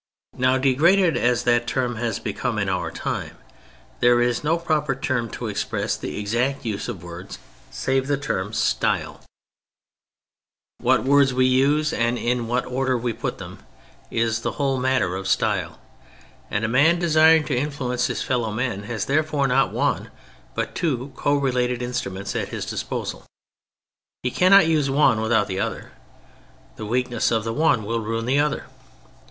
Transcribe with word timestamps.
Now, 0.35 0.57
degraded 0.57 1.15
as 1.15 1.43
that 1.43 1.67
term 1.67 1.97
has 1.97 2.17
become 2.17 2.57
in 2.57 2.69
our 2.69 2.89
time, 2.89 3.37
there 3.99 4.19
is 4.19 4.43
no 4.43 4.57
proper 4.57 4.95
term 4.95 5.29
to 5.33 5.45
express 5.45 5.95
the 5.95 6.17
exact 6.17 6.65
use 6.65 6.87
of 6.89 7.03
words 7.03 7.37
save 7.69 8.07
the 8.07 8.17
term" 8.17 8.51
style.'' 8.53 9.21
so 9.21 9.21
THE 9.21 9.21
FRENCH 9.21 9.23
REVOLUTION 10.79 11.03
What 11.03 11.03
words 11.05 11.33
we 11.35 11.45
use, 11.45 11.93
and 11.93 12.17
in 12.17 12.47
what 12.47 12.65
order 12.65 12.97
we 12.97 13.13
put 13.13 13.37
them, 13.37 13.59
is 14.09 14.41
the 14.41 14.53
whole 14.53 14.77
matter 14.79 15.15
of 15.15 15.27
style; 15.27 15.79
and 16.49 16.65
a 16.65 16.67
man 16.67 16.97
desiring 16.97 17.43
to 17.45 17.55
influence 17.55 18.07
his 18.07 18.23
fellow 18.23 18.51
men 18.51 18.85
has 18.85 19.05
therefore 19.05 19.47
not 19.47 19.71
one, 19.71 20.09
but 20.55 20.73
two 20.73 21.11
co 21.15 21.35
related 21.35 21.81
instru 21.81 22.11
ments 22.11 22.35
at 22.35 22.49
his 22.49 22.65
disposal. 22.65 23.23
He 24.23 24.31
cannot 24.31 24.65
use 24.65 24.89
one 24.89 25.21
without 25.21 25.45
the 25.45 25.59
other. 25.59 25.91
The 26.77 26.87
weakness 26.87 27.29
of 27.29 27.43
the 27.43 27.53
one 27.53 27.83
will 27.85 27.99
ruin 27.99 28.25
the 28.25 28.39
other. 28.39 28.65